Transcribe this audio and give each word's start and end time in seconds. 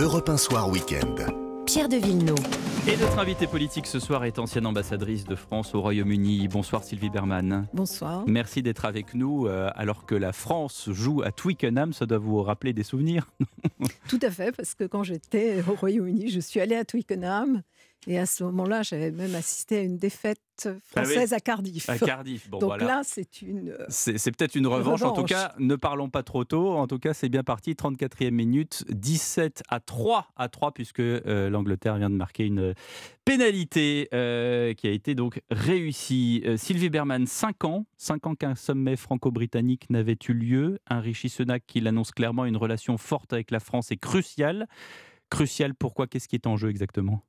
Europe 0.00 0.28
1 0.28 0.36
Soir 0.36 0.70
Week-end. 0.70 1.16
Pierre 1.66 1.88
de 1.88 1.96
Villeneuve. 1.96 2.36
Et 2.86 2.96
notre 2.98 3.18
invitée 3.18 3.48
politique 3.48 3.88
ce 3.88 3.98
soir 3.98 4.24
est 4.24 4.38
ancienne 4.38 4.64
ambassadrice 4.64 5.24
de 5.24 5.34
France 5.34 5.74
au 5.74 5.80
Royaume-Uni. 5.80 6.46
Bonsoir 6.46 6.84
Sylvie 6.84 7.10
Berman. 7.10 7.66
Bonsoir. 7.74 8.22
Merci 8.28 8.62
d'être 8.62 8.84
avec 8.84 9.14
nous 9.14 9.48
euh, 9.48 9.70
alors 9.74 10.06
que 10.06 10.14
la 10.14 10.32
France 10.32 10.88
joue 10.92 11.22
à 11.22 11.32
Twickenham. 11.32 11.92
Ça 11.92 12.06
doit 12.06 12.18
vous 12.18 12.40
rappeler 12.44 12.72
des 12.72 12.84
souvenirs 12.84 13.26
Tout 14.08 14.20
à 14.22 14.30
fait, 14.30 14.52
parce 14.52 14.76
que 14.76 14.84
quand 14.84 15.02
j'étais 15.02 15.64
au 15.68 15.74
Royaume-Uni, 15.74 16.28
je 16.28 16.38
suis 16.38 16.60
allée 16.60 16.76
à 16.76 16.84
Twickenham. 16.84 17.62
Et 18.06 18.18
à 18.18 18.26
ce 18.26 18.44
moment-là, 18.44 18.82
j'avais 18.82 19.10
même 19.10 19.34
assisté 19.34 19.78
à 19.78 19.82
une 19.82 19.98
défaite 19.98 20.40
française 20.86 21.32
à 21.32 21.40
Cardiff. 21.40 21.88
À 21.90 21.98
Cardiff, 21.98 22.48
bon 22.48 22.58
Donc 22.60 22.68
voilà. 22.70 22.86
là, 22.86 23.00
c'est 23.04 23.42
une. 23.42 23.70
euh, 23.70 23.84
C'est 23.88 24.14
peut-être 24.36 24.54
une 24.54 24.66
revanche. 24.66 25.02
En 25.02 25.12
tout 25.12 25.24
cas, 25.24 25.54
ne 25.58 25.76
parlons 25.76 26.08
pas 26.08 26.22
trop 26.22 26.44
tôt. 26.44 26.70
En 26.72 26.86
tout 26.86 26.98
cas, 26.98 27.12
c'est 27.12 27.28
bien 27.28 27.42
parti. 27.42 27.72
34e 27.72 28.30
minute, 28.30 28.84
17 28.88 29.62
à 29.68 29.80
3 29.80 30.28
à 30.36 30.48
3 30.48 30.72
puisque 30.72 31.00
euh, 31.00 31.50
l'Angleterre 31.50 31.96
vient 31.98 32.08
de 32.10 32.14
marquer 32.14 32.44
une 32.46 32.74
pénalité 33.24 34.08
euh, 34.14 34.72
qui 34.74 34.86
a 34.86 34.90
été 34.90 35.14
donc 35.14 35.42
réussie. 35.50 36.42
Euh, 36.46 36.56
Sylvie 36.56 36.88
Berman, 36.90 37.26
5 37.26 37.64
ans, 37.64 37.84
5 37.98 38.26
ans 38.26 38.34
qu'un 38.34 38.54
sommet 38.54 38.96
franco-britannique 38.96 39.90
n'avait 39.90 40.16
eu 40.28 40.32
lieu. 40.32 40.78
Un 40.88 41.00
Rishi 41.00 41.28
Sunak 41.28 41.62
qui 41.66 41.80
l'annonce 41.80 42.12
clairement, 42.12 42.46
une 42.46 42.56
relation 42.56 42.96
forte 42.96 43.32
avec 43.32 43.50
la 43.50 43.60
France 43.60 43.90
est 43.90 43.96
cruciale. 43.96 44.66
Cruciale 45.30 45.74
pourquoi? 45.74 46.06
Qu'est-ce 46.06 46.26
qui 46.26 46.36
est 46.36 46.46
en 46.46 46.56
jeu 46.56 46.70
exactement? 46.70 47.22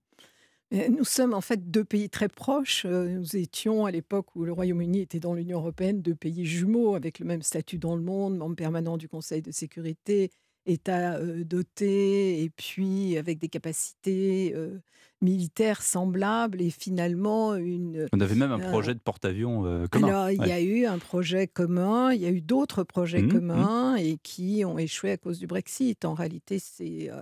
Nous 0.71 1.03
sommes 1.03 1.33
en 1.33 1.41
fait 1.41 1.71
deux 1.71 1.83
pays 1.83 2.09
très 2.09 2.27
proches. 2.27 2.85
Euh, 2.85 3.07
Nous 3.09 3.35
étions 3.35 3.85
à 3.85 3.91
l'époque 3.91 4.35
où 4.35 4.45
le 4.45 4.51
Royaume-Uni 4.51 4.99
était 5.01 5.19
dans 5.19 5.33
l'Union 5.33 5.57
européenne 5.59 6.01
deux 6.01 6.13
pays 6.15 6.45
jumeaux 6.45 6.93
avec 6.95 7.17
le 7.19 7.25
même 7.25 7.41
statut 7.41 7.79
dans 7.79 7.95
le 7.95 8.03
monde, 8.03 8.37
membre 8.37 8.55
permanent 8.55 8.97
du 8.97 9.09
Conseil 9.09 9.41
de 9.41 9.51
sécurité, 9.51 10.29
État 10.67 11.15
euh, 11.15 11.43
doté 11.43 12.43
et 12.43 12.51
puis 12.51 13.17
avec 13.17 13.39
des 13.39 13.47
capacités 13.47 14.53
euh, 14.55 14.77
militaires 15.21 15.81
semblables 15.81 16.61
et 16.61 16.69
finalement 16.69 17.55
une. 17.55 18.05
On 18.13 18.19
avait 18.19 18.35
même 18.35 18.51
un 18.51 18.59
projet 18.59 18.93
de 18.93 18.99
porte-avions 18.99 19.65
euh, 19.65 19.87
commun. 19.87 20.07
Alors, 20.07 20.29
il 20.29 20.47
y 20.47 20.51
a 20.51 20.61
eu 20.61 20.85
un 20.85 20.99
projet 20.99 21.47
commun, 21.47 22.13
il 22.13 22.21
y 22.21 22.27
a 22.27 22.29
eu 22.29 22.41
d'autres 22.41 22.83
projets 22.83 23.23
Mhm, 23.23 23.31
communs 23.31 23.95
et 23.95 24.17
qui 24.21 24.63
ont 24.65 24.77
échoué 24.77 25.09
à 25.11 25.17
cause 25.17 25.39
du 25.39 25.47
Brexit. 25.47 26.05
En 26.05 26.13
réalité, 26.13 26.59
ces 26.59 27.09
euh, 27.09 27.21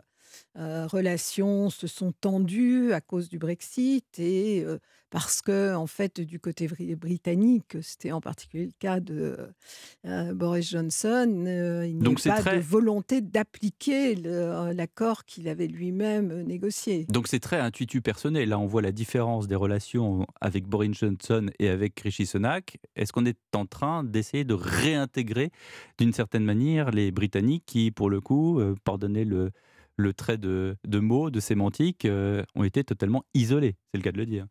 relations 0.56 1.70
se 1.70 1.88
sont 1.88 2.12
tendues 2.12 2.94
à 2.94 3.02
cause 3.02 3.30
du 3.30 3.38
Brexit 3.40 4.06
et 4.20 4.64
euh, 4.66 4.78
parce 5.10 5.42
que, 5.42 5.74
en 5.74 5.88
fait, 5.88 6.20
du 6.20 6.38
côté 6.38 6.68
bri- 6.68 6.96
britannique, 6.98 7.78
c'était 7.82 8.12
en 8.12 8.20
particulier 8.20 8.66
le 8.66 8.74
cas 8.78 9.00
de 9.00 9.38
euh, 10.06 10.34
Boris 10.34 10.70
Johnson, 10.70 11.46
euh, 11.48 11.88
il 11.88 11.98
n'y 11.98 12.08
a 12.08 12.14
pas 12.36 12.42
très- 12.42 12.58
de 12.58 12.62
volonté 12.62 13.22
d'appliquer 13.22 14.16
l'accord 14.16 15.24
qu'il 15.24 15.48
avait 15.48 15.68
lui-même 15.68 16.42
négocié. 16.42 17.06
Donc 17.10 17.28
c'est 17.30 17.40
très 17.40 17.60
intuitu 17.60 18.02
personnel. 18.02 18.50
Là, 18.50 18.60
on 18.60 18.66
voit 18.66 18.82
la 18.82 18.92
différence 18.92 19.48
des 19.48 19.56
relations 19.56 20.28
avec 20.42 20.68
Boris 20.68 20.94
Johnson 20.98 21.46
et 21.60 21.70
avec 21.70 21.98
Rishi 22.02 22.26
Sunak. 22.26 22.78
Est-ce 22.98 23.14
qu'on 23.14 23.26
est 23.26 23.38
en 23.56 23.66
train 23.66 24.04
d'essayer 24.04 24.44
de 24.44 24.56
réintégrer 24.56 25.52
d'une 26.00 26.12
certaine 26.12 26.44
manière 26.44 26.92
les 26.92 27.12
Britanniques 27.12 27.64
qui, 27.66 27.92
pour 27.92 28.10
le 28.10 28.20
coup, 28.20 28.60
euh, 28.60 28.76
pardonnez 28.84 29.24
le, 29.24 29.52
le 29.98 30.14
trait 30.14 30.38
de, 30.38 30.78
de 30.86 31.00
mots, 31.00 31.30
de 31.30 31.40
sémantique, 31.40 32.06
euh, 32.06 32.44
ont 32.56 32.64
été 32.64 32.84
totalement 32.84 33.24
isolés. 33.34 33.76
C'est 33.92 33.98
le 33.98 34.04
cas 34.04 34.12
de 34.12 34.18
le 34.18 34.26
dire. 34.26 34.48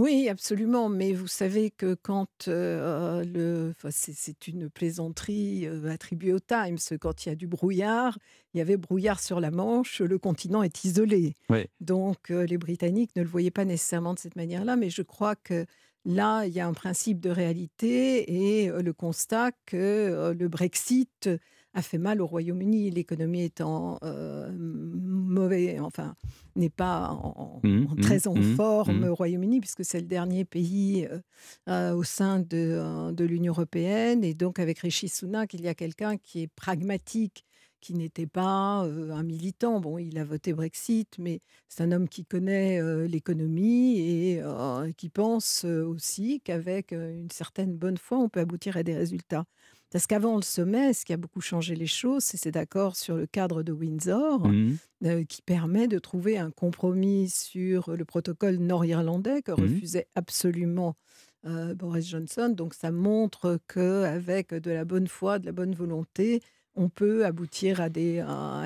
Oui, 0.00 0.30
absolument. 0.30 0.88
Mais 0.88 1.12
vous 1.12 1.26
savez 1.26 1.70
que 1.70 1.92
quand 1.92 2.48
euh, 2.48 3.22
le, 3.22 3.74
enfin, 3.76 3.90
c'est, 3.92 4.48
une 4.48 4.70
plaisanterie 4.70 5.66
euh, 5.66 5.90
attribuée 5.90 6.32
au 6.32 6.40
Times, 6.40 6.78
quand 6.98 7.26
il 7.26 7.28
y 7.28 7.32
a 7.32 7.34
du 7.34 7.46
brouillard, 7.46 8.18
il 8.54 8.58
y 8.58 8.60
avait 8.62 8.78
brouillard 8.78 9.20
sur 9.20 9.40
la 9.40 9.50
Manche, 9.50 10.00
le 10.00 10.18
continent 10.18 10.62
est 10.62 10.84
isolé. 10.84 11.34
Donc 11.80 12.30
euh, 12.30 12.46
les 12.46 12.56
Britanniques 12.56 13.14
ne 13.14 13.20
le 13.20 13.28
voyaient 13.28 13.50
pas 13.50 13.66
nécessairement 13.66 14.14
de 14.14 14.18
cette 14.18 14.36
manière-là, 14.36 14.74
mais 14.76 14.88
je 14.88 15.02
crois 15.02 15.36
que 15.36 15.66
là, 16.06 16.46
il 16.46 16.54
y 16.54 16.60
a 16.60 16.66
un 16.66 16.72
principe 16.72 17.20
de 17.20 17.28
réalité 17.28 18.62
et 18.62 18.70
le 18.70 18.92
constat 18.94 19.50
que 19.66 20.34
le 20.34 20.48
Brexit 20.48 21.28
a 21.74 21.82
fait 21.82 21.98
mal 21.98 22.20
au 22.20 22.26
Royaume-Uni, 22.26 22.90
l'économie 22.90 23.42
étant 23.42 23.98
euh, 24.02 24.50
mauvais, 24.58 25.78
enfin 25.80 26.14
n'est 26.56 26.70
pas 26.70 27.10
en, 27.10 27.62
Mhm, 27.62 27.86
en- 27.92 27.96
très 27.96 28.26
en 28.26 28.34
mhm, 28.34 28.42
forme 28.42 29.04
au 29.04 29.14
Royaume-Uni 29.14 29.60
puisque 29.60 29.84
c'est 29.84 30.00
le 30.00 30.06
dernier 30.06 30.44
pays 30.44 31.06
euh, 31.06 31.20
euh, 31.68 31.94
au 31.94 32.02
sein 32.02 32.40
de, 32.40 32.46
euh, 32.52 33.12
de 33.12 33.24
l'Union 33.24 33.52
européenne. 33.52 34.24
Et 34.24 34.34
donc 34.34 34.58
avec 34.58 34.80
Rishi 34.80 35.08
Sunak, 35.08 35.54
il 35.54 35.62
y 35.62 35.68
a 35.68 35.74
quelqu'un 35.74 36.16
qui 36.16 36.42
est 36.42 36.48
pragmatique 36.48 37.44
qui 37.80 37.94
n'était 37.94 38.26
pas 38.26 38.84
euh, 38.84 39.10
un 39.12 39.22
militant. 39.22 39.80
Bon, 39.80 39.98
il 39.98 40.18
a 40.18 40.24
voté 40.24 40.52
Brexit, 40.52 41.16
mais 41.18 41.40
c'est 41.68 41.82
un 41.82 41.92
homme 41.92 42.08
qui 42.08 42.24
connaît 42.24 42.80
euh, 42.80 43.06
l'économie 43.06 43.98
et 44.00 44.40
euh, 44.42 44.92
qui 44.92 45.08
pense 45.08 45.64
aussi 45.64 46.40
qu'avec 46.42 46.92
une 46.92 47.30
certaine 47.30 47.76
bonne 47.76 47.96
foi, 47.98 48.18
on 48.18 48.28
peut 48.28 48.40
aboutir 48.40 48.76
à 48.76 48.82
des 48.82 48.94
résultats. 48.96 49.44
Parce 49.90 50.06
qu'avant 50.06 50.36
le 50.36 50.42
sommet, 50.42 50.92
ce 50.92 51.04
qui 51.04 51.12
a 51.12 51.16
beaucoup 51.16 51.40
changé 51.40 51.74
les 51.74 51.86
choses, 51.88 52.22
c'est 52.22 52.36
cet 52.36 52.56
accord 52.56 52.94
sur 52.96 53.16
le 53.16 53.26
cadre 53.26 53.62
de 53.64 53.72
Windsor 53.72 54.54
euh, 55.04 55.24
qui 55.24 55.42
permet 55.42 55.88
de 55.88 55.98
trouver 55.98 56.38
un 56.38 56.50
compromis 56.50 57.28
sur 57.28 57.96
le 57.96 58.04
protocole 58.04 58.56
nord-irlandais 58.58 59.42
que 59.42 59.50
Mhm. 59.56 59.80
refusait 59.80 60.06
absolument 60.14 60.94
euh, 61.46 61.74
Boris 61.74 62.06
Johnson. 62.08 62.52
Donc 62.56 62.74
ça 62.74 62.90
montre 62.92 63.58
qu'avec 63.66 64.54
de 64.54 64.70
la 64.70 64.84
bonne 64.84 65.08
foi, 65.08 65.38
de 65.38 65.46
la 65.46 65.52
bonne 65.52 65.74
volonté, 65.74 66.40
on 66.74 66.88
peut 66.88 67.24
aboutir 67.24 67.80
à 67.80 67.88
des, 67.88 68.22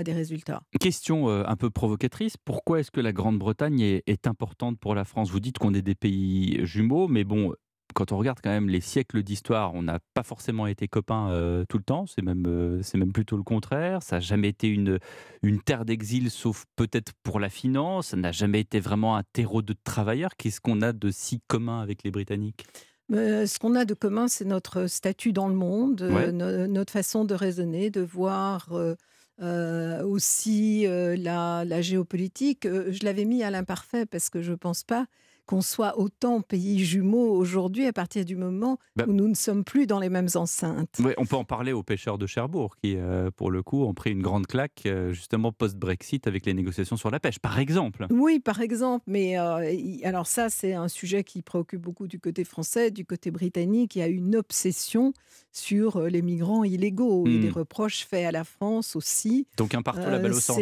résultats. 0.06 0.62
Question 0.80 1.28
euh, 1.28 1.44
un 1.46 1.56
peu 1.56 1.70
provocatrice. 1.70 2.36
Pourquoi 2.36 2.80
est-ce 2.80 2.90
que 2.90 3.00
la 3.00 3.12
Grande-Bretagne 3.12 3.80
est, 3.80 4.26
importante 4.26 4.78
pour 4.78 4.94
la 4.94 5.04
France? 5.04 5.30
Vous 5.30 5.40
dites 5.40 5.58
qu'on 5.58 5.74
est 5.74 5.82
des 5.82 5.94
pays 5.94 6.64
jumeaux, 6.64 7.08
mais 7.08 7.24
bon, 7.24 7.54
quand 7.94 8.12
on 8.12 8.18
regarde 8.18 8.38
quand 8.42 8.50
même 8.50 8.68
les 8.68 8.80
siècles 8.80 9.22
d'histoire, 9.22 9.74
on 9.74 9.82
n'a 9.82 9.98
pas 10.14 10.22
forcément 10.22 10.66
été 10.66 10.88
copains 10.88 11.30
euh, 11.30 11.64
tout 11.68 11.78
le 11.78 11.84
temps. 11.84 12.06
C'est 12.06 12.22
même, 12.22 12.44
euh, 12.46 12.82
même 12.94 13.12
plutôt 13.12 13.36
le 13.36 13.42
contraire. 13.42 14.02
Ça 14.02 14.16
n'a 14.16 14.20
jamais 14.20 14.48
été 14.48 14.68
une, 14.68 14.98
une 15.42 15.60
terre 15.60 15.84
d'exil, 15.84 16.30
sauf 16.30 16.64
peut-être 16.76 17.12
pour 17.22 17.40
la 17.40 17.48
finance. 17.48 18.08
Ça 18.08 18.16
n'a 18.16 18.32
jamais 18.32 18.60
été 18.60 18.80
vraiment 18.80 19.16
un 19.16 19.22
terreau 19.32 19.62
de 19.62 19.74
travailleurs. 19.84 20.36
Qu'est-ce 20.36 20.60
qu'on 20.60 20.82
a 20.82 20.92
de 20.92 21.10
si 21.10 21.40
commun 21.48 21.80
avec 21.80 22.02
les 22.02 22.10
Britanniques? 22.10 22.66
Euh, 23.12 23.46
ce 23.46 23.58
qu'on 23.58 23.74
a 23.74 23.84
de 23.84 23.94
commun, 23.94 24.28
c'est 24.28 24.44
notre 24.46 24.86
statut 24.86 25.32
dans 25.32 25.48
le 25.48 25.54
monde, 25.54 26.02
euh, 26.02 26.10
Ouais. 26.14 26.32
no- 26.32 26.66
notre 26.66 26.92
façon 26.92 27.24
de 27.24 27.34
raisonner, 27.34 27.90
de 27.90 28.00
voir 28.00 28.68
euh, 28.72 30.02
aussi 30.04 30.86
la, 30.88 31.64
la 31.64 31.82
géopolitique. 31.82 32.66
Je 32.66 33.04
l'avais 33.04 33.24
mis 33.24 33.42
à 33.42 33.50
l'imparfait 33.50 34.06
parce 34.06 34.30
que 34.30 34.40
je 34.42 34.52
ne 34.52 34.56
pense 34.56 34.84
pas 34.84 35.06
qu'on 35.46 35.60
soit 35.60 35.98
autant 35.98 36.40
pays 36.40 36.84
jumeaux 36.84 37.30
aujourd'hui 37.34 37.86
à 37.86 37.92
partir 37.92 38.24
du 38.24 38.36
moment 38.36 38.78
Bah- 38.96 39.04
où 39.06 39.12
nous 39.12 39.28
ne 39.28 39.34
sommes 39.34 39.64
plus 39.64 39.86
dans 39.86 39.98
les 40.00 40.08
mêmes 40.08 40.28
enceintes. 40.34 41.00
On 41.18 41.26
peut 41.26 41.36
en 41.36 41.44
parler 41.44 41.72
aux 41.72 41.82
pêcheurs 41.82 42.16
de 42.18 42.26
Cherbourg 42.26 42.76
qui, 42.82 42.96
euh, 42.96 43.30
pour 43.30 43.50
le 43.50 43.62
coup, 43.62 43.82
ont 43.84 43.94
pris 43.94 44.10
une 44.12 44.22
grande 44.22 44.46
claque 44.46 44.82
euh, 44.86 45.12
justement 45.12 45.52
post-Brexit 45.52 46.26
avec 46.26 46.46
les 46.46 46.54
négociations 46.54 46.96
sur 46.96 47.10
la 47.10 47.20
pêche, 47.20 47.38
par 47.38 47.58
exemple. 47.58 48.06
Oui, 48.10 48.40
par 48.40 48.60
exemple, 48.60 49.04
mais 49.06 49.38
euh, 49.38 49.70
alors 50.04 50.26
ça, 50.26 50.48
c'est 50.48 50.72
un 50.74 50.88
sujet 50.88 51.24
qui 51.24 51.42
préoccupe 51.42 51.80
beaucoup 51.82 52.06
du 52.06 52.18
côté 52.18 52.44
français, 52.44 52.90
du 52.90 53.04
côté 53.04 53.30
britannique. 53.30 53.96
Il 53.96 53.98
y 53.98 54.02
a 54.02 54.08
une 54.08 54.36
obsession 54.36 55.12
sur 55.52 56.00
les 56.02 56.22
migrants 56.22 56.64
illégaux 56.64 57.26
et 57.26 57.38
Hmm. 57.38 57.40
des 57.40 57.50
reproches 57.50 58.06
faits 58.06 58.26
à 58.26 58.32
la 58.32 58.44
France 58.44 58.96
aussi. 58.96 59.46
Donc 59.56 59.74
un 59.74 59.82
partout 59.82 60.08
la 60.08 60.18
balle 60.18 60.32
au 60.32 60.40
centre. 60.40 60.60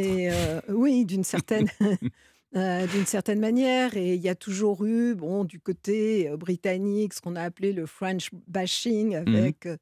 oui, 0.68 1.04
d'une 1.04 1.24
certaine, 1.24 1.68
euh, 2.54 2.86
d'une 2.86 3.06
certaine 3.06 3.40
manière. 3.40 3.96
Et 3.96 4.14
il 4.14 4.20
y 4.20 4.28
a 4.28 4.34
toujours 4.34 4.84
eu, 4.84 5.14
bon, 5.14 5.44
du 5.44 5.58
côté 5.60 6.28
euh, 6.28 6.36
britannique, 6.36 7.14
ce 7.14 7.20
qu'on 7.20 7.36
a 7.36 7.42
appelé 7.42 7.72
le 7.72 7.86
French 7.86 8.28
bashing, 8.46 9.16
avec, 9.16 9.66
euh, 9.66 9.76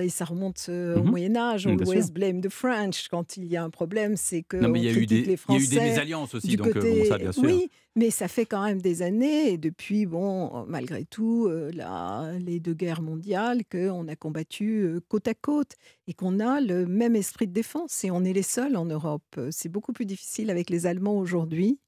et 0.00 0.08
ça 0.08 0.24
remonte 0.24 0.68
au. 0.68 1.02
Moyen 1.02 1.36
Âge. 1.36 1.66
On 1.66 1.74
bien 1.74 1.86
always 1.86 2.02
sûr. 2.04 2.12
blame 2.12 2.40
the 2.40 2.48
French 2.50 3.08
quand 3.08 3.36
il 3.36 3.44
y 3.46 3.56
a 3.56 3.62
un 3.64 3.70
problème, 3.70 4.16
c'est 4.16 4.42
que 4.42 4.56
Non, 4.56 4.68
mais 4.68 4.80
on 4.80 4.82
il 4.82 4.84
y 4.84 4.88
a 4.88 4.92
eu 4.98 5.06
des, 5.06 5.14
les 5.16 5.22
il 5.22 5.26
y 5.28 5.30
a 5.30 5.32
eu 5.32 5.36
Français. 5.36 5.68
des 5.94 5.98
aussi, 6.34 6.56
donc 6.56 6.72
côté, 6.72 6.98
bon, 7.02 7.04
ça, 7.08 7.18
bien 7.18 7.32
sûr. 7.32 7.42
oui, 7.44 7.68
mais 7.96 8.10
ça 8.10 8.28
fait 8.28 8.46
quand 8.46 8.64
même 8.64 8.80
des 8.82 9.02
années, 9.02 9.52
et 9.52 9.58
depuis, 9.58 10.06
bon, 10.06 10.64
malgré 10.66 11.04
tout, 11.04 11.48
la- 11.74 12.32
les 12.38 12.60
deux 12.60 12.74
guerres 12.74 13.02
mondiales, 13.02 13.62
qu'on 13.70 14.06
a 14.08 14.16
combattu 14.16 14.98
côte 15.08 15.26
à 15.28 15.34
côte 15.34 15.72
et 16.06 16.14
qu'on 16.14 16.38
a 16.40 16.60
le 16.60 16.86
même 16.86 17.16
esprit 17.16 17.46
de 17.46 17.52
défense. 17.52 18.04
Et 18.04 18.10
on 18.10 18.24
est 18.24 18.32
les 18.32 18.42
seuls 18.42 18.76
en 18.76 18.84
Europe. 18.84 19.38
C'est 19.50 19.68
beaucoup 19.68 19.92
plus 19.92 20.06
difficile 20.06 20.50
avec 20.50 20.70
les 20.70 20.86
Allemands 20.86 21.18
aujourd'hui. 21.18 21.78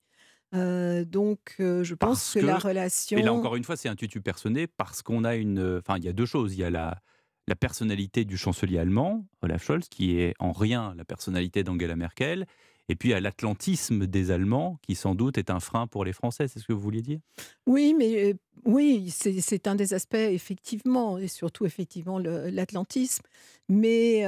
Euh, 0.55 1.05
donc, 1.05 1.57
euh, 1.61 1.85
je 1.85 1.95
pense 1.95 2.09
Parce 2.09 2.35
que, 2.35 2.41
la 2.41 2.59
relation. 2.59 3.19
Et 3.19 3.23
là, 3.23 3.33
encore 3.33 3.57
une 3.57 3.65
fois, 3.65 3.77
c'est 3.77 3.89
un 3.89 3.95
tutu 3.95 4.21
personné 4.21 4.67
parce 4.67 5.03
qu'on 5.03 5.25
a 5.25 5.37
une. 5.37 5.79
Enfin, 5.79 5.97
il 5.99 6.05
y 6.05 6.09
a 6.09 6.13
deux 6.13 6.27
choses. 6.27 6.55
Il 6.55 6.61
y 6.61 6.65
a 6.65 6.71
la, 6.71 6.99
la 7.47 7.57
personnalité 7.57 8.25
du 8.25 8.37
chancelier 8.37 8.79
allemand, 8.79 9.27
Olaf 9.43 9.65
Scholz, 9.65 9.89
qui 9.89 10.19
est 10.19 10.35
en 10.39 10.53
rien 10.53 10.95
la 10.97 11.05
personnalité 11.05 11.63
d'Angela 11.63 11.97
Merkel. 11.97 12.47
Et 12.89 12.97
puis, 12.97 13.11
il 13.11 13.13
y 13.13 13.15
a 13.15 13.21
l'atlantisme 13.21 14.09
des 14.09 14.33
Allemands, 14.33 14.77
qui 14.83 14.97
sans 14.97 15.15
doute 15.15 15.39
est 15.39 15.51
un 15.51 15.61
frein 15.61 15.87
pour 15.87 16.05
les 16.05 16.13
Français. 16.13 16.49
C'est 16.49 16.59
ce 16.59 16.67
que 16.67 16.73
vous 16.73 16.81
vouliez 16.81 17.03
dire? 17.03 17.21
Oui, 17.67 17.95
mais 17.97 18.33
euh, 18.33 18.35
oui, 18.65 19.11
c'est 19.11 19.69
un 19.69 19.77
des 19.77 19.95
aspects, 19.95 20.17
effectivement, 20.17 21.17
et 21.17 21.29
surtout, 21.29 21.67
effectivement, 21.67 22.19
l'atlantisme. 22.19 23.23
Mais 23.69 24.27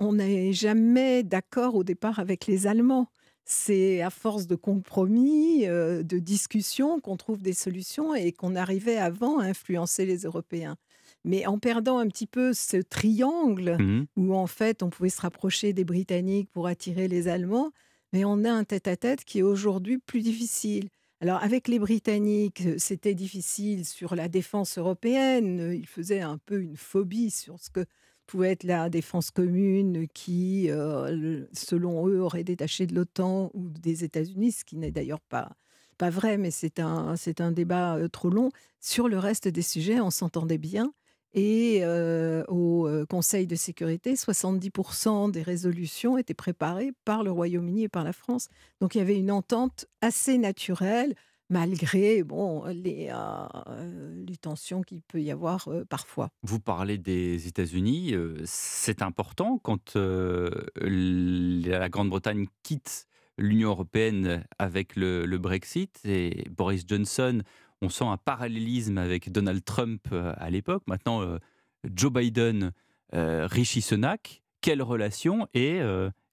on 0.00 0.14
n'est 0.14 0.52
jamais 0.52 1.22
d'accord 1.22 1.76
au 1.76 1.84
départ 1.84 2.18
avec 2.18 2.48
les 2.48 2.66
Allemands. 2.66 3.06
C'est 3.44 4.00
à 4.02 4.10
force 4.10 4.46
de 4.46 4.54
compromis, 4.56 5.66
heu, 5.66 6.04
de 6.04 6.18
discussions 6.18 7.00
qu'on 7.00 7.16
trouve 7.16 7.42
des 7.42 7.52
solutions 7.52 8.14
et 8.14 8.32
qu'on 8.32 8.54
arrivait 8.56 8.96
avant 8.98 9.38
à 9.40 9.46
influencer 9.46 10.06
les 10.06 10.18
Européens. 10.24 10.76
Mais 11.24 11.46
en 11.46 11.58
perdant 11.58 11.98
un 11.98 12.08
petit 12.08 12.26
peu 12.26 12.52
ce 12.54 12.76
triangle 12.78 13.80
Mmh 13.80 14.06
où 14.16 14.34
en 14.34 14.46
fait 14.46 14.82
on 14.82 14.90
pouvait 14.90 15.08
se 15.10 15.20
rapprocher 15.20 15.72
des 15.72 15.84
Britanniques 15.84 16.50
pour 16.52 16.66
attirer 16.66 17.08
les 17.08 17.28
Allemands, 17.28 17.72
mais 18.12 18.24
on 18.24 18.44
a 18.44 18.50
un 18.52 18.64
tête-à-tête 18.64 19.24
qui 19.24 19.38
est 19.40 19.42
aujourd'hui 19.42 19.98
plus 19.98 20.20
difficile. 20.20 20.88
Alors 21.20 21.42
avec 21.42 21.68
les 21.68 21.78
Britanniques, 21.78 22.62
heu, 22.66 22.76
c'était 22.78 23.14
difficile 23.14 23.84
sur 23.86 24.14
la 24.14 24.28
défense 24.28 24.78
européenne, 24.78 25.72
ils 25.74 25.86
faisaient 25.86 26.20
un 26.22 26.38
peu 26.38 26.60
une 26.62 26.76
phobie 26.76 27.30
sur 27.30 27.58
ce 27.60 27.70
que 27.70 27.84
pouvait 28.30 28.52
être 28.52 28.64
la 28.64 28.88
défense 28.88 29.30
commune 29.30 30.06
qui, 30.14 30.68
le 30.70 31.48
selon 31.52 32.06
eux, 32.08 32.20
aurait 32.22 32.44
détaché 32.44 32.86
de 32.86 32.94
l'OTAN 32.94 33.50
ou 33.54 33.68
des 33.68 34.04
États-Unis, 34.04 34.52
ce 34.52 34.64
qui 34.64 34.76
n'est 34.76 34.92
d'ailleurs 34.92 35.20
pas 35.20 35.50
pas 35.98 36.08
vrai, 36.08 36.38
mais 36.38 36.50
c'est 36.50 36.80
un 36.80 37.14
c'est 37.16 37.42
un 37.42 37.52
débat, 37.52 37.98
heu, 37.98 38.08
trop 38.08 38.30
long. 38.30 38.50
Sur 38.80 39.06
le 39.08 39.18
reste 39.18 39.48
des 39.48 39.62
sujets, 39.62 40.00
on 40.00 40.10
s'entendait 40.10 40.56
bien 40.56 40.94
et 41.34 41.82
heu, 41.84 42.44
au, 42.48 42.88
Conseil 43.08 43.46
de 43.46 43.54
sécurité, 43.54 44.14
70% 44.14 45.30
des 45.30 45.42
résolutions 45.42 46.18
étaient 46.18 46.34
préparées 46.34 46.92
par 47.04 47.22
le 47.22 47.30
Royaume-Uni 47.30 47.84
et 47.84 47.88
par 47.88 48.04
la 48.04 48.12
France. 48.12 48.48
Donc 48.80 48.94
il 48.94 48.98
y 48.98 49.00
avait 49.00 49.18
une 49.18 49.30
entente 49.30 49.86
assez 50.00 50.38
naturelle, 50.38 51.14
malgré 51.50 52.22
bon, 52.22 52.64
les, 52.66 53.10
heu, 53.10 54.24
les 54.26 54.36
tensions 54.36 54.82
qu'il 54.82 55.02
peut 55.02 55.20
y 55.20 55.30
avoir, 55.30 55.68
heu, 55.68 55.84
parfois. 55.84 56.30
Vous 56.42 56.60
parlez 56.60 56.96
des 56.96 57.46
États-Unis, 57.48 58.14
c'est 58.44 59.02
important 59.02 59.58
quand, 59.58 59.96
la 59.96 61.88
Grande-Bretagne 61.88 62.46
quitte 62.62 63.06
l'Union 63.36 63.70
européenne 63.70 64.44
avec 64.58 64.96
le 64.96 65.36
Brexit 65.36 66.00
et 66.04 66.44
Boris 66.50 66.84
Johnson, 66.86 67.42
on 67.82 67.88
sent 67.88 68.04
un 68.04 68.18
parallélisme 68.18 68.98
avec 68.98 69.32
Donald 69.32 69.64
Trump, 69.64 70.08
à 70.12 70.50
l'époque. 70.50 70.82
Maintenant, 70.86 71.38
Joe 71.84 72.12
Biden, 72.12 72.72
Rishi 73.12 73.80
Sunak, 73.80 74.42
quelle 74.60 74.82
relation 74.82 75.48
et 75.54 75.80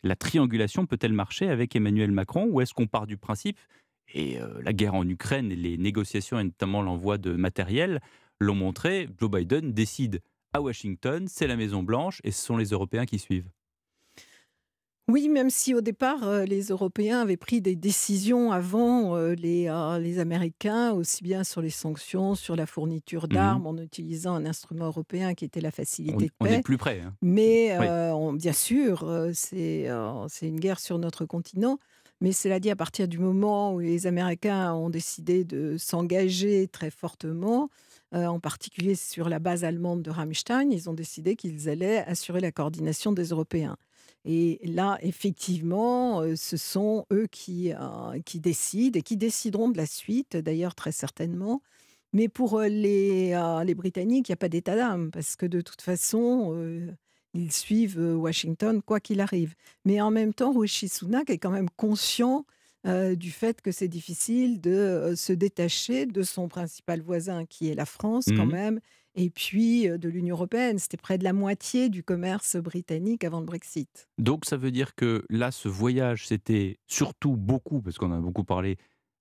la 0.04 0.16
triangulation 0.16 0.86
peut-elle 0.86 1.14
marcher 1.14 1.50
avec 1.50 1.76
Emmanuel 1.76 2.12
Macron? 2.12 2.48
Ou 2.52 2.60
est-ce 2.62 2.74
qu'on 2.74 2.88
part 2.88 3.08
du 3.08 3.18
principe 3.18 3.58
et 4.14 4.40
heu, 4.40 4.60
la 4.62 4.74
guerre 4.74 4.96
en 4.96 5.08
Ukraine 5.08 5.52
et 5.52 5.56
les 5.56 5.78
négociations 5.78 6.40
et 6.40 6.44
notamment 6.44 6.82
l'envoi 6.82 7.18
de 7.18 7.34
matériel 7.34 8.02
l'ont 8.40 8.56
montré, 8.56 9.10
Joe 9.20 9.30
Biden 9.30 9.74
décide 9.74 10.22
à 10.54 10.62
Washington, 10.62 11.28
c'est 11.28 11.48
la 11.48 11.56
Maison 11.56 11.84
Blanche 11.84 12.22
et 12.24 12.32
ce 12.32 12.46
sont 12.46 12.58
les 12.58 12.70
Européens 12.70 13.06
qui 13.06 13.20
suivent. 13.20 13.50
Oui, 15.10 15.30
même 15.30 15.50
si 15.50 15.74
au 15.74 15.80
départ, 15.80 16.24
heu, 16.28 16.44
les 16.44 16.64
Européens 16.64 17.22
avaient 17.22 17.38
pris 17.38 17.62
des 17.62 17.78
décisions 17.78 18.52
avant, 18.52 19.16
les, 19.18 19.68
heu, 19.70 20.00
les 20.00 20.20
Américains, 20.20 20.92
aussi 20.92 21.24
bien 21.24 21.46
sur 21.46 21.62
les 21.62 21.70
sanctions, 21.70 22.36
sur 22.36 22.58
la 22.58 22.66
fourniture 22.66 23.30
Mmh 23.30 23.62
d'armes, 23.62 23.68
en 23.68 23.78
utilisant 23.78 24.34
un 24.36 24.46
instrument 24.46 24.88
européen 24.88 25.34
qui 25.34 25.46
était 25.46 25.62
la 25.62 25.72
On 26.10 26.18
facilité 26.18 26.28
de 26.28 26.34
on 26.40 26.50
est 26.50 26.60
paix. 26.60 26.64
plus 26.64 26.78
près, 26.78 27.00
hein. 27.02 27.16
Mais, 27.22 27.74
Oui. 27.80 27.94
heu, 28.10 28.14
on 28.14 28.34
bien 28.34 28.54
sûr, 28.54 29.10
c'est, 29.34 29.88
une 30.44 30.60
guerre 30.60 30.80
sur 30.80 31.00
notre 31.00 31.26
continent. 31.26 31.80
Mais 32.22 32.32
cela 32.34 32.60
dit, 32.60 32.70
à 32.72 32.76
partir 32.78 33.08
du 33.08 33.20
moment 33.20 33.74
où 33.74 33.80
les 33.80 34.08
Américains 34.08 34.74
ont 34.74 34.90
décidé 34.90 35.46
de 35.46 35.78
s'engager 35.78 36.68
très 36.68 36.92
fortement, 36.92 37.70
en 38.14 38.40
particulier 38.42 38.96
sur 38.96 39.30
la 39.30 39.40
base 39.40 39.64
allemande 39.66 40.04
de 40.04 40.12
Ramstein, 40.12 40.72
ils 40.72 40.90
ont 40.90 40.94
décidé 40.96 41.36
qu'ils 41.38 41.70
allaient 41.70 42.00
assurer 42.00 42.42
la 42.42 42.52
coordination 42.52 43.14
des 43.14 43.26
Européens. 43.30 43.78
Et 44.26 44.60
là, 44.66 44.98
effectivement, 45.02 46.22
heu, 46.24 46.36
ce 46.36 46.58
sont 46.58 47.06
eux 47.14 47.28
qui, 47.32 47.72
heu, 47.74 48.22
qui 48.26 48.40
décident 48.40 49.00
et 49.00 49.04
qui 49.04 49.18
décideront 49.18 49.70
de 49.70 49.78
la 49.78 49.86
suite, 49.86 50.38
d'ailleurs 50.38 50.76
très 50.76 50.92
certainement. 50.92 51.62
Mais 52.14 52.30
pour, 52.30 52.60
heu, 52.60 52.68
les, 52.68 53.34
heu, 53.34 53.64
les 53.66 53.76
Britanniques, 53.76 54.30
il 54.30 54.32
y 54.32 54.34
a 54.34 54.38
pas 54.38 54.50
d'état 54.50 54.76
d'âme 54.76 55.12
parce 55.12 55.36
que 55.36 55.46
de 55.46 55.62
toute 55.62 55.82
façon, 55.82 56.54
ils 57.34 57.52
suivent, 57.52 58.00
Washington 58.00 58.82
quoi 58.82 59.00
qu'il 59.00 59.22
arrive. 59.22 59.54
Mais 59.86 60.02
en 60.02 60.12
même 60.12 60.34
temps, 60.34 60.52
Rishi 60.58 60.90
Sunak 60.90 61.30
est 61.30 61.38
quand 61.38 61.52
même 61.52 61.70
conscient, 61.70 62.46
du 63.16 63.32
fait 63.32 63.62
que 63.62 63.72
c'est 63.72 63.90
difficile 63.90 64.62
de, 64.62 65.14
se 65.18 65.34
détacher 65.34 66.06
de 66.06 66.24
son 66.24 66.48
principal 66.48 67.02
voisin 67.02 67.46
qui 67.46 67.68
est 67.70 67.76
la 67.76 67.86
France 67.86 68.32
quand 68.32 68.46
Mmh 68.46 68.52
même 68.52 68.80
et 69.18 69.30
puis, 69.30 69.88
heu, 69.90 69.98
de 69.98 70.10
l'Union 70.10 70.36
européenne. 70.36 70.80
C'était 70.80 70.98
près 70.98 71.18
de 71.18 71.24
la 71.26 71.34
moitié 71.34 71.90
du 71.90 72.04
commerce 72.04 72.56
britannique 72.58 73.24
avant 73.24 73.40
le 73.40 73.46
Brexit. 73.46 74.08
Donc 74.18 74.46
ça 74.46 74.58
veut 74.58 74.72
dire 74.72 74.96
que 74.96 75.24
là, 75.30 75.52
ce 75.52 75.68
voyage, 75.68 76.28
c'était 76.28 76.80
surtout 76.88 77.36
beaucoup, 77.38 77.82
parce 77.82 77.98
qu'on 77.98 78.12
a 78.12 78.20
beaucoup 78.20 78.44
parlé 78.44 78.78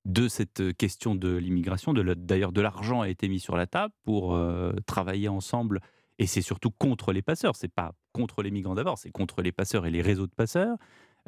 de 0.06 0.28
cette, 0.28 0.60
heu, 0.60 0.72
question 0.72 1.14
de 1.14 1.36
l'immigration, 1.36 1.92
d'ailleurs 1.92 2.52
de 2.52 2.60
l'argent 2.60 3.00
a 3.02 3.08
été 3.08 3.28
mis 3.28 3.40
sur 3.40 3.56
la 3.56 3.66
table 3.66 3.92
pour, 4.04 4.34
heu, 4.36 4.74
travailler 4.86 5.28
ensemble 5.28 5.80
et 6.18 6.26
c'est 6.26 6.40
surtout 6.42 6.70
contre 6.70 7.12
les 7.12 7.20
passeurs. 7.22 7.56
C'est 7.56 7.68
pas 7.72 7.92
contre 8.12 8.42
les 8.42 8.50
migrants 8.50 8.74
d'abord, 8.74 8.96
c'est 8.98 9.10
contre 9.10 9.42
les 9.42 9.52
passeurs 9.52 9.84
et 9.84 9.90
les 9.90 10.00
réseaux 10.02 10.26
de 10.26 10.34
passeurs. 10.34 10.76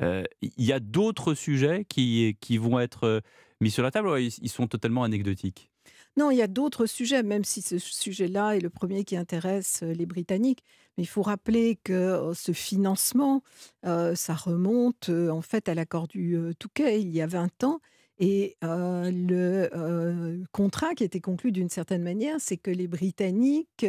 Il 0.00 0.52
y 0.64 0.72
a 0.72 0.78
d'autres 0.80 1.34
sujets 1.34 1.84
qui 1.84 2.36
vont 2.58 2.78
être, 2.80 3.20
mis 3.60 3.70
sur 3.70 3.82
la 3.82 3.90
table 3.90 4.08
ils 4.20 4.48
sont 4.48 4.66
totalement 4.68 5.02
anecdotiques? 5.02 5.70
Non, 6.18 6.32
il 6.32 6.38
y 6.38 6.42
a 6.42 6.48
d'autres 6.48 6.86
sujets, 6.86 7.22
même 7.22 7.44
si 7.44 7.62
ce 7.62 7.78
sujet-là 7.78 8.56
est 8.56 8.60
le 8.60 8.70
premier 8.70 9.04
qui 9.04 9.16
intéresse, 9.16 9.84
heu, 9.84 9.92
les 9.92 10.04
Britanniques. 10.04 10.64
Mais 10.96 11.04
il 11.04 11.06
faut 11.06 11.22
rappeler 11.22 11.76
que, 11.84 11.92
heu, 12.30 12.34
ce 12.34 12.50
financement, 12.50 13.44
heu, 13.86 14.16
ça 14.16 14.34
remonte, 14.34 15.10
en 15.10 15.42
fait 15.42 15.68
à 15.68 15.74
l'accord 15.74 16.08
du, 16.08 16.36
Touquet, 16.58 17.00
il 17.00 17.10
y 17.10 17.22
a 17.22 17.28
20 17.28 17.62
ans 17.62 17.78
et 18.18 18.56
le, 18.62 20.42
contrat 20.50 20.94
qui 20.96 21.04
était 21.04 21.20
conclu 21.20 21.52
d'une 21.52 21.68
certaine 21.70 22.02
manière, 22.02 22.38
c'est 22.40 22.56
que 22.56 22.72
les 22.72 22.88
Britanniques, 22.88 23.86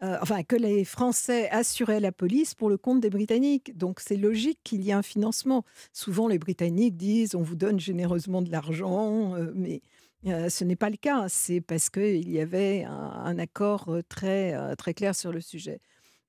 enfin 0.00 0.44
que 0.44 0.54
les 0.54 0.84
Français 0.84 1.48
assuraient 1.50 1.98
la 1.98 2.12
police 2.12 2.54
pour 2.54 2.68
le 2.70 2.76
compte 2.76 3.00
des 3.00 3.10
Britanniques. 3.10 3.76
Donc 3.76 3.98
c'est 3.98 4.16
logique 4.16 4.60
qu'il 4.62 4.82
y 4.84 4.90
ait 4.90 4.92
un 4.92 5.02
financement. 5.02 5.64
Souvent 5.92 6.28
les 6.28 6.38
Britanniques 6.38 6.96
disent: 6.96 7.34
«On 7.34 7.42
vous 7.42 7.56
donne 7.56 7.80
généreusement 7.80 8.42
de 8.42 8.50
l'argent», 8.52 9.34
mais 9.56 9.82
Heu, 10.26 10.48
ce 10.48 10.64
n'est 10.64 10.76
pas 10.76 10.90
le 10.90 10.96
cas. 10.96 11.28
C'est 11.28 11.60
parce 11.60 11.90
qu'il 11.90 12.30
y 12.30 12.40
avait 12.40 12.84
un 12.84 13.38
accord, 13.38 13.88
heu, 13.94 14.02
très, 14.02 14.54
heu, 14.54 14.74
très 14.76 14.94
clair 14.94 15.14
sur 15.14 15.32
le 15.32 15.40
sujet. 15.40 15.80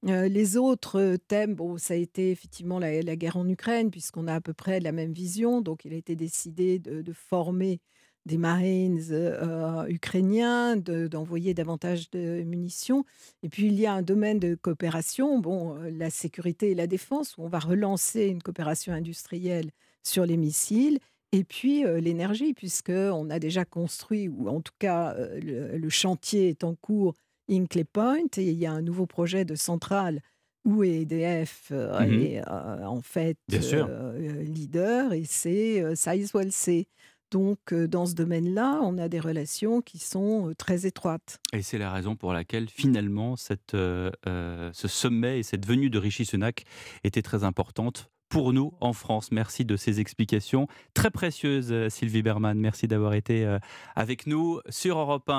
Les 0.04 0.56
autres, 0.58 1.18
thèmes, 1.28 1.56
bon, 1.56 1.78
ça 1.80 1.96
a 1.96 1.98
été 1.98 2.30
effectivement 2.32 2.78
la 2.80 3.16
guerre 3.16 3.38
en 3.38 3.50
Ukraine 3.50 3.90
puisqu'on 3.92 4.28
a 4.28 4.36
à 4.36 4.42
peu 4.42 4.54
près 4.54 4.80
la 4.80 4.92
même 4.92 5.14
vision. 5.14 5.62
Donc 5.62 5.84
il 5.86 5.94
a 5.94 5.98
été 5.98 6.16
décidé 6.16 6.78
de 6.80 7.14
former 7.14 7.82
des 8.26 8.38
marines, 8.38 9.00
ukrainiens, 9.90 10.76
de 10.78 11.08
d'envoyer 11.08 11.54
davantage 11.56 12.10
de 12.12 12.44
munitions 12.44 13.04
et 13.44 13.50
puis 13.50 13.68
il 13.68 13.74
y 13.80 13.86
a 13.88 13.94
un 13.94 14.02
domaine 14.04 14.40
de 14.40 14.56
coopération, 14.56 15.40
bon, 15.40 15.76
la 15.92 16.10
sécurité 16.12 16.72
et 16.72 16.76
la 16.76 16.88
défense 16.88 17.38
où 17.38 17.44
on 17.44 17.48
va 17.50 17.60
relancer 17.60 18.28
une 18.28 18.42
coopération 18.44 18.94
industrielle 18.94 19.72
sur 20.04 20.26
les 20.26 20.38
missiles 20.38 21.00
et 21.36 21.44
puis, 21.44 21.84
l'énergie 21.84 22.54
puisqu'on 22.54 23.30
a 23.30 23.40
déjà 23.40 23.66
construit 23.66 24.30
ou 24.30 24.48
en 24.48 24.62
tout 24.62 24.74
cas, 24.80 25.14
le 25.42 25.78
le 25.78 25.90
chantier 25.90 26.48
est 26.50 26.64
en 26.64 26.76
cours 26.76 27.14
Hinkley 27.50 27.84
Point 27.84 28.28
et 28.38 28.44
il 28.44 28.58
y 28.58 28.66
a 28.66 28.72
un 28.72 28.82
nouveau 28.82 29.06
projet 29.06 29.44
de 29.44 29.56
centrale 29.56 30.22
où 30.64 30.84
EDF, 30.84 31.72
Mmh 31.72 32.22
est, 32.22 32.42
en 32.48 33.02
fait, 33.02 33.38
leader 33.50 35.12
et 35.14 35.24
c'est, 35.26 35.96
Sizewell 35.96 36.52
C. 36.52 36.88
Donc, 37.32 37.74
dans 37.74 38.06
ce 38.06 38.14
domaine-là, 38.14 38.80
on 38.82 38.98
a 38.98 39.10
des 39.10 39.20
relations 39.20 39.82
qui 39.82 40.00
sont, 40.00 40.54
très 40.58 40.86
étroites. 40.86 41.40
Et 41.52 41.62
c'est 41.62 41.78
la 41.78 41.92
raison 41.92 42.16
pour 42.16 42.32
laquelle 42.32 42.70
finalement 42.70 43.36
cette, 43.36 43.74
ce 43.74 44.88
sommet 44.88 45.40
et 45.40 45.44
cette 45.44 45.66
venue 45.66 45.90
de 45.90 46.00
Rishi 46.00 46.24
Sunak 46.24 46.64
était 47.04 47.22
très 47.22 47.44
importante 47.44 48.10
pour 48.36 48.52
nous 48.52 48.74
en 48.82 48.92
France. 48.92 49.32
Merci 49.32 49.64
de 49.64 49.78
ces 49.78 50.02
explications 50.02 50.68
très 50.94 51.10
précieuses, 51.10 51.72
heu, 51.72 51.90
Sylvie 51.90 52.22
Bermann. 52.22 52.60
Merci 52.60 52.86
d'avoir 52.86 53.14
été, 53.14 53.46
heu, 53.46 53.60
avec 53.96 54.28
nous 54.28 54.60
sur 54.68 54.98
Europe 54.98 55.30
1. 55.30 55.34